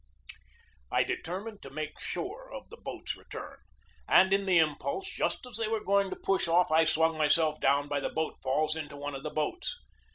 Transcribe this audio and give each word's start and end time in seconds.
I 0.91 1.03
determined 1.03 1.61
to 1.61 1.69
make 1.69 1.99
sure 1.99 2.51
of 2.51 2.71
the 2.71 2.77
boats' 2.77 3.15
return, 3.15 3.59
and 4.07 4.33
in 4.33 4.47
the 4.47 4.57
impulse, 4.57 5.07
just 5.07 5.45
as 5.45 5.57
they 5.57 5.67
were 5.67 5.79
going 5.83 6.09
to 6.09 6.15
push 6.15 6.47
off, 6.47 6.71
I 6.71 6.85
swung 6.85 7.19
myself 7.19 7.59
down 7.61 7.87
by 7.87 7.99
the 7.99 8.09
boat 8.09 8.37
falls 8.41 8.75
into 8.75 8.97
one 8.97 9.13
of 9.13 9.21
the 9.21 9.29
boats. 9.29 9.77